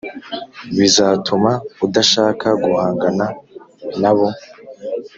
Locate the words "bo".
4.17-4.27